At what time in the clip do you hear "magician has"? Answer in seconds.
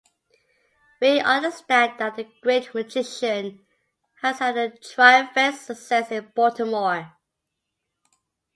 2.73-4.39